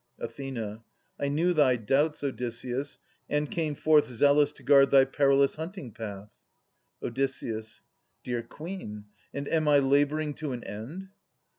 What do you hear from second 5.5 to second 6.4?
hunting path.